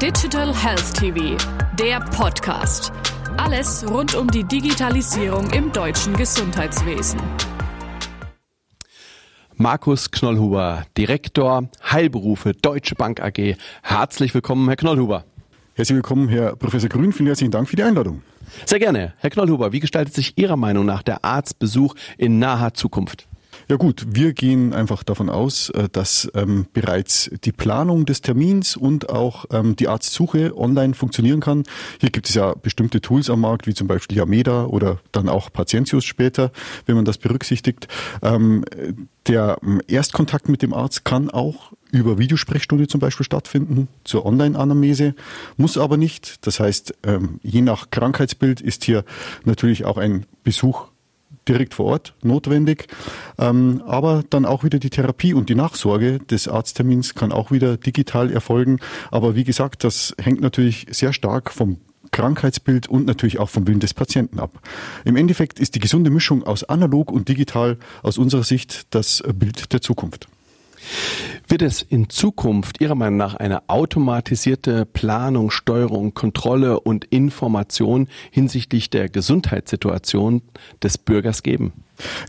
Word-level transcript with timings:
Digital 0.00 0.54
Health 0.54 0.94
TV, 0.94 1.36
der 1.78 2.00
Podcast. 2.00 2.90
Alles 3.36 3.84
rund 3.86 4.14
um 4.14 4.28
die 4.28 4.44
Digitalisierung 4.44 5.50
im 5.50 5.70
deutschen 5.72 6.16
Gesundheitswesen. 6.16 7.20
Markus 9.56 10.10
Knollhuber, 10.10 10.84
Direktor 10.96 11.68
Heilberufe 11.84 12.54
Deutsche 12.54 12.94
Bank 12.94 13.20
AG. 13.20 13.56
Herzlich 13.82 14.32
willkommen, 14.32 14.68
Herr 14.68 14.76
Knollhuber. 14.76 15.26
Herzlich 15.74 15.96
willkommen, 15.96 16.30
Herr 16.30 16.56
Professor 16.56 16.88
Grün. 16.88 17.12
Vielen 17.12 17.26
herzlichen 17.26 17.50
Dank 17.50 17.68
für 17.68 17.76
die 17.76 17.82
Einladung. 17.82 18.22
Sehr 18.64 18.78
gerne. 18.78 19.12
Herr 19.18 19.28
Knollhuber, 19.28 19.72
wie 19.72 19.80
gestaltet 19.80 20.14
sich 20.14 20.38
Ihrer 20.38 20.56
Meinung 20.56 20.86
nach 20.86 21.02
der 21.02 21.26
Arztbesuch 21.26 21.94
in 22.16 22.38
naher 22.38 22.72
Zukunft? 22.72 23.28
Ja 23.70 23.76
gut, 23.76 24.04
wir 24.08 24.32
gehen 24.32 24.74
einfach 24.74 25.04
davon 25.04 25.30
aus, 25.30 25.70
äh, 25.70 25.88
dass 25.92 26.28
ähm, 26.34 26.66
bereits 26.72 27.30
die 27.44 27.52
Planung 27.52 28.04
des 28.04 28.20
Termins 28.20 28.76
und 28.76 29.10
auch 29.10 29.44
ähm, 29.52 29.76
die 29.76 29.86
Arztsuche 29.86 30.58
online 30.58 30.94
funktionieren 30.94 31.38
kann. 31.38 31.62
Hier 32.00 32.10
gibt 32.10 32.28
es 32.28 32.34
ja 32.34 32.52
bestimmte 32.54 33.00
Tools 33.00 33.30
am 33.30 33.42
Markt, 33.42 33.68
wie 33.68 33.74
zum 33.74 33.86
Beispiel 33.86 34.18
Yameda 34.18 34.64
oder 34.64 34.98
dann 35.12 35.28
auch 35.28 35.52
Patientius 35.52 36.04
später, 36.04 36.50
wenn 36.86 36.96
man 36.96 37.04
das 37.04 37.18
berücksichtigt. 37.18 37.86
Ähm, 38.22 38.64
der 39.28 39.58
ähm, 39.62 39.80
Erstkontakt 39.86 40.48
mit 40.48 40.62
dem 40.62 40.74
Arzt 40.74 41.04
kann 41.04 41.30
auch 41.30 41.72
über 41.92 42.18
Videosprechstunde 42.18 42.88
zum 42.88 42.98
Beispiel 42.98 43.24
stattfinden, 43.24 43.86
zur 44.02 44.26
Online-Anamnese, 44.26 45.14
muss 45.56 45.78
aber 45.78 45.96
nicht. 45.96 46.44
Das 46.44 46.58
heißt, 46.58 46.94
ähm, 47.04 47.38
je 47.44 47.60
nach 47.62 47.90
Krankheitsbild 47.92 48.60
ist 48.60 48.82
hier 48.82 49.04
natürlich 49.44 49.84
auch 49.84 49.96
ein 49.96 50.26
Besuch 50.42 50.89
direkt 51.50 51.74
vor 51.74 51.86
Ort 51.86 52.14
notwendig. 52.22 52.86
Ähm, 53.38 53.82
aber 53.86 54.22
dann 54.30 54.46
auch 54.46 54.64
wieder 54.64 54.78
die 54.78 54.90
Therapie 54.90 55.34
und 55.34 55.48
die 55.48 55.54
Nachsorge 55.54 56.18
des 56.18 56.48
Arzttermins 56.48 57.14
kann 57.14 57.32
auch 57.32 57.50
wieder 57.50 57.76
digital 57.76 58.30
erfolgen. 58.30 58.78
Aber 59.10 59.34
wie 59.34 59.44
gesagt, 59.44 59.84
das 59.84 60.14
hängt 60.20 60.40
natürlich 60.40 60.86
sehr 60.90 61.12
stark 61.12 61.50
vom 61.50 61.78
Krankheitsbild 62.12 62.88
und 62.88 63.06
natürlich 63.06 63.38
auch 63.38 63.48
vom 63.48 63.66
Willen 63.66 63.80
des 63.80 63.94
Patienten 63.94 64.40
ab. 64.40 64.50
Im 65.04 65.16
Endeffekt 65.16 65.60
ist 65.60 65.74
die 65.74 65.80
gesunde 65.80 66.10
Mischung 66.10 66.42
aus 66.42 66.64
analog 66.64 67.10
und 67.10 67.28
digital 67.28 67.78
aus 68.02 68.18
unserer 68.18 68.42
Sicht 68.42 68.94
das 68.94 69.22
Bild 69.34 69.72
der 69.72 69.80
Zukunft. 69.80 70.26
Wird 71.48 71.62
es 71.62 71.82
in 71.82 72.08
Zukunft 72.08 72.80
Ihrer 72.80 72.94
Meinung 72.94 73.16
nach 73.16 73.34
eine 73.34 73.68
automatisierte 73.68 74.86
Planung, 74.86 75.50
Steuerung, 75.50 76.14
Kontrolle 76.14 76.80
und 76.80 77.04
Information 77.06 78.08
hinsichtlich 78.30 78.90
der 78.90 79.08
Gesundheitssituation 79.08 80.42
des 80.82 80.98
Bürgers 80.98 81.42
geben? 81.42 81.72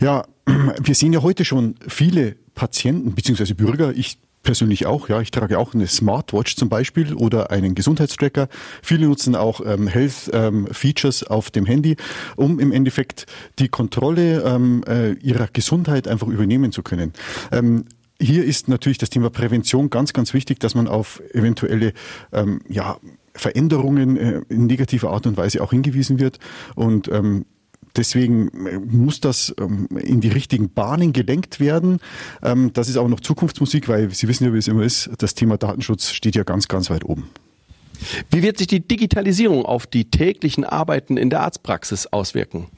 Ja, 0.00 0.24
wir 0.46 0.94
sehen 0.94 1.12
ja 1.12 1.22
heute 1.22 1.44
schon 1.44 1.76
viele 1.86 2.36
Patienten 2.54 3.12
bzw. 3.12 3.54
Bürger, 3.54 3.92
ich 3.94 4.18
persönlich 4.42 4.86
auch, 4.86 5.08
ja, 5.08 5.20
ich 5.20 5.30
trage 5.30 5.58
auch 5.58 5.74
eine 5.74 5.86
Smartwatch 5.86 6.56
zum 6.56 6.68
Beispiel 6.68 7.14
oder 7.14 7.50
einen 7.50 7.74
Gesundheitstracker. 7.74 8.48
Viele 8.82 9.06
nutzen 9.06 9.36
auch 9.36 9.60
ähm, 9.64 9.86
Health 9.86 10.30
ähm, 10.32 10.66
Features 10.70 11.24
auf 11.24 11.50
dem 11.50 11.66
Handy, 11.66 11.96
um 12.36 12.58
im 12.58 12.72
Endeffekt 12.72 13.26
die 13.58 13.68
Kontrolle 13.68 14.42
ähm, 14.42 14.84
äh, 14.86 15.12
ihrer 15.12 15.48
Gesundheit 15.52 16.08
einfach 16.08 16.26
übernehmen 16.26 16.72
zu 16.72 16.82
können. 16.82 17.12
Ähm, 17.50 17.84
hier 18.22 18.44
ist 18.44 18.68
natürlich 18.68 18.98
das 18.98 19.10
Thema 19.10 19.30
Prävention 19.30 19.90
ganz, 19.90 20.12
ganz 20.12 20.32
wichtig, 20.32 20.60
dass 20.60 20.74
man 20.74 20.88
auf 20.88 21.20
eventuelle 21.32 21.92
ähm, 22.32 22.60
ja, 22.68 22.98
Veränderungen 23.34 24.16
äh, 24.16 24.42
in 24.48 24.66
negativer 24.66 25.10
Art 25.10 25.26
und 25.26 25.36
Weise 25.36 25.62
auch 25.62 25.70
hingewiesen 25.70 26.18
wird. 26.18 26.38
Und 26.74 27.08
ähm, 27.08 27.44
Deswegen 27.94 28.48
äh, 28.66 28.78
muss 28.78 29.20
das 29.20 29.54
ähm, 29.60 29.86
in 29.98 30.22
die 30.22 30.28
richtigen 30.28 30.70
Bahnen 30.70 31.12
gelenkt 31.12 31.60
werden. 31.60 31.98
Ähm, 32.42 32.72
das 32.72 32.88
ist 32.88 32.96
aber 32.96 33.08
noch 33.08 33.20
Zukunftsmusik, 33.20 33.86
weil 33.88 34.10
Sie 34.10 34.28
wissen 34.28 34.44
ja, 34.44 34.54
wie 34.54 34.58
es 34.58 34.68
immer 34.68 34.82
ist, 34.82 35.10
das 35.18 35.34
Thema 35.34 35.58
Datenschutz 35.58 36.10
steht 36.10 36.34
ja 36.34 36.42
ganz, 36.42 36.68
ganz 36.68 36.88
weit 36.88 37.04
oben. 37.04 37.28
Wie 38.30 38.42
wird 38.42 38.58
sich 38.58 38.66
die 38.66 38.80
Digitalisierung 38.80 39.64
auf 39.66 39.86
die 39.86 40.10
täglichen 40.10 40.64
Arbeiten 40.64 41.18
in 41.18 41.28
der 41.28 41.42
Arztpraxis 41.42 42.06
auswirken? 42.06 42.68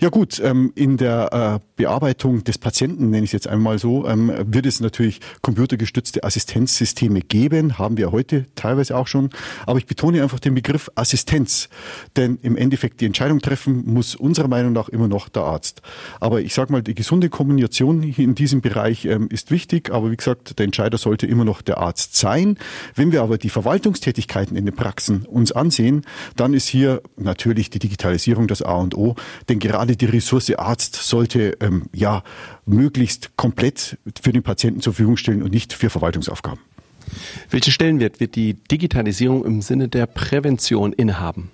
Ja 0.00 0.08
gut, 0.08 0.40
ähm, 0.42 0.72
in 0.74 0.96
der 0.96 1.60
äh, 1.60 1.66
Bearbeitung 1.76 2.44
des 2.44 2.58
Patienten, 2.58 3.10
nenne 3.10 3.24
ich 3.24 3.30
es 3.30 3.32
jetzt 3.32 3.48
einmal 3.48 3.78
so, 3.78 4.06
ähm, 4.06 4.32
wird 4.46 4.66
es 4.66 4.80
natürlich 4.80 5.20
computergestützte 5.42 6.24
Assistenzsysteme 6.24 7.20
geben, 7.20 7.78
haben 7.78 7.96
wir 7.96 8.12
heute 8.12 8.46
teilweise 8.54 8.96
auch 8.96 9.06
schon. 9.06 9.30
Aber 9.66 9.78
ich 9.78 9.86
betone 9.86 10.22
einfach 10.22 10.40
den 10.40 10.54
Begriff 10.54 10.90
Assistenz, 10.94 11.68
denn 12.16 12.38
im 12.42 12.56
Endeffekt 12.56 13.00
die 13.00 13.06
Entscheidung 13.06 13.40
treffen 13.40 13.82
muss 13.86 14.14
unserer 14.14 14.48
Meinung 14.48 14.72
nach 14.72 14.88
immer 14.88 15.08
noch 15.08 15.28
der 15.28 15.42
Arzt. 15.42 15.82
Aber 16.20 16.40
ich 16.40 16.54
sage 16.54 16.72
mal, 16.72 16.82
die 16.82 16.94
gesunde 16.94 17.28
Kommunikation 17.28 18.02
in 18.02 18.34
diesem 18.34 18.60
Bereich 18.60 19.04
ähm, 19.04 19.28
ist 19.30 19.50
wichtig, 19.50 19.90
aber 19.92 20.10
wie 20.10 20.16
gesagt, 20.16 20.58
der 20.58 20.64
Entscheider 20.64 20.98
sollte 20.98 21.26
immer 21.26 21.44
noch 21.44 21.62
der 21.62 21.78
Arzt 21.78 22.16
sein. 22.16 22.56
Wenn 22.94 23.12
wir 23.12 23.22
aber 23.22 23.38
die 23.38 23.50
Verwaltungstätigkeiten 23.50 24.56
in 24.56 24.66
den 24.66 24.74
Praxen 24.74 25.26
uns 25.26 25.52
ansehen, 25.52 26.02
dann 26.36 26.54
ist 26.54 26.68
hier 26.68 27.02
natürlich 27.16 27.70
die 27.70 27.78
Digitalisierung 27.78 28.46
das 28.46 28.62
A 28.62 28.74
und 28.76 28.96
O, 28.96 29.16
denn 29.48 29.58
gerade 29.58 29.73
die 29.96 30.06
Ressource 30.06 30.50
Arzt 30.50 30.94
sollte 30.94 31.56
ähm, 31.60 31.84
ja 31.94 32.22
möglichst 32.66 33.36
komplett 33.36 33.98
für 34.20 34.32
den 34.32 34.42
Patienten 34.42 34.80
zur 34.80 34.92
Verfügung 34.92 35.16
stellen 35.16 35.42
und 35.42 35.52
nicht 35.52 35.72
für 35.72 35.90
Verwaltungsaufgaben. 35.90 36.60
Welche 37.50 37.70
Stellenwert 37.70 38.20
wird 38.20 38.34
die 38.34 38.54
Digitalisierung 38.54 39.44
im 39.44 39.62
Sinne 39.62 39.88
der 39.88 40.06
Prävention 40.06 40.92
innehaben? 40.92 41.50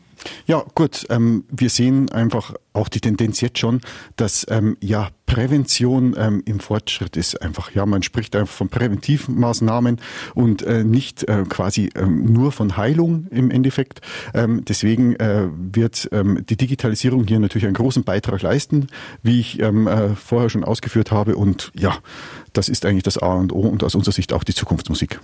Ja, 0.46 0.64
gut. 0.74 1.06
Ähm, 1.10 1.44
wir 1.50 1.70
sehen 1.70 2.10
einfach 2.10 2.54
auch 2.72 2.88
die 2.88 3.00
Tendenz 3.00 3.40
jetzt 3.40 3.58
schon, 3.58 3.80
dass 4.16 4.46
ähm, 4.48 4.76
ja 4.80 5.10
Prävention 5.26 6.16
ähm, 6.18 6.42
im 6.44 6.58
Fortschritt 6.58 7.16
ist. 7.16 7.40
Einfach 7.40 7.72
ja, 7.72 7.86
man 7.86 8.02
spricht 8.02 8.34
einfach 8.34 8.52
von 8.52 8.68
Präventivmaßnahmen 8.68 10.00
und 10.34 10.62
äh, 10.62 10.82
nicht 10.82 11.28
äh, 11.28 11.44
quasi 11.48 11.90
ähm, 11.94 12.32
nur 12.32 12.50
von 12.50 12.76
Heilung 12.76 13.28
im 13.30 13.52
Endeffekt. 13.52 14.00
Ähm, 14.34 14.64
deswegen 14.64 15.14
äh, 15.16 15.48
wird 15.56 16.08
ähm, 16.10 16.44
die 16.48 16.56
Digitalisierung 16.56 17.26
hier 17.28 17.38
natürlich 17.38 17.66
einen 17.66 17.74
großen 17.74 18.02
Beitrag 18.02 18.42
leisten, 18.42 18.88
wie 19.22 19.38
ich 19.38 19.60
ähm, 19.60 19.86
äh, 19.86 20.16
vorher 20.16 20.50
schon 20.50 20.64
ausgeführt 20.64 21.12
habe. 21.12 21.36
Und 21.36 21.70
ja, 21.78 21.96
das 22.52 22.68
ist 22.68 22.84
eigentlich 22.84 23.04
das 23.04 23.18
A 23.18 23.34
und 23.34 23.52
O 23.52 23.60
und 23.60 23.84
aus 23.84 23.94
unserer 23.94 24.12
Sicht 24.12 24.32
auch 24.32 24.42
die 24.42 24.54
Zukunftsmusik. 24.54 25.20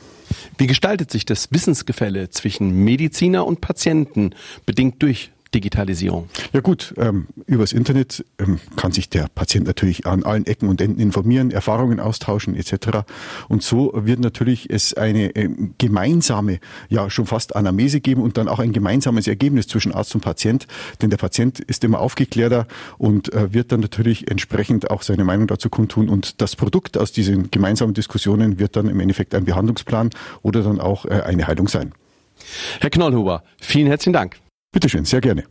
Wie 0.57 0.69
gestaltet 0.69 1.11
sich 1.11 1.25
das 1.25 1.51
Wissensgefälle 1.51 2.31
zwischen 2.31 2.85
Mediziner 2.85 3.45
und 3.45 3.61
Patienten 3.61 4.37
bedingt 4.67 4.86
durch 4.99 5.31
Digitalisierung? 5.57 6.29
Ja 6.53 6.61
gut, 6.61 6.95
ähm, 6.99 7.29
übers 7.47 7.73
Internet 7.73 8.25
ähm, 8.39 8.61
kann 8.77 8.93
sich 8.93 9.09
der 9.09 9.29
Patient 9.35 9.67
natürlich 9.67 10.07
an 10.07 10.23
allen 10.23 10.47
Ecken 10.47 10.69
und 10.69 10.81
Enden 10.81 11.01
informieren, 11.01 11.51
Erfahrungen 11.51 12.01
austauschen 12.01 12.55
etc. 12.55 13.07
Und 13.49 13.63
so 13.63 13.93
wird 13.95 14.21
natürlich 14.21 14.69
es 14.71 14.95
eine 14.95 15.35
äh, 15.35 15.49
gemeinsame, 15.79 16.59
ja 16.89 17.09
schon 17.09 17.27
fast 17.27 17.57
Anamnese 17.57 18.01
geben 18.01 18.23
und 18.23 18.37
dann 18.37 18.49
auch 18.49 18.59
ein 18.59 18.73
gemeinsames 18.73 19.29
Ergebnis 19.29 19.67
zwischen 19.67 19.93
Arzt 19.93 20.15
und 20.15 20.21
Patient, 20.21 20.67
denn 21.01 21.11
der 21.11 21.17
Patient 21.17 21.61
ist 21.61 21.85
immer 21.85 22.01
aufgeklärter 22.01 22.67
und 22.99 23.33
äh, 23.33 23.55
wird 23.55 23.73
dann 23.73 23.81
natürlich 23.81 24.31
entsprechend 24.31 24.91
auch 24.91 25.03
seine 25.03 25.25
Meinung 25.25 25.47
dazu 25.47 25.71
kundtun 25.71 26.09
und 26.09 26.43
das 26.43 26.57
Produkt 26.57 26.99
aus 26.99 27.13
diesen 27.13 27.51
gemeinsamen 27.51 27.95
Diskussionen 27.95 28.59
wird 28.59 28.77
dann 28.77 28.89
im 28.89 29.01
Endeffekt 29.01 29.35
ein 29.35 29.45
Behandlungsplan 29.45 30.11
oder 30.43 30.63
dann 30.63 30.81
auch 30.81 31.07
äh, 31.07 31.23
eine 31.25 31.47
Heilung 31.47 31.69
sein. 31.69 31.93
Herr 32.81 32.91
Knollhuber, 32.91 33.43
vielen 33.59 33.87
herzlichen 33.87 34.13
Dank. 34.13 34.37
Bitteschön, 34.73 35.05
sehr 35.05 35.21
gerne. 35.21 35.45